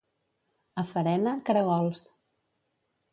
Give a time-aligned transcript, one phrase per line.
[0.83, 2.01] A Farena, caragols.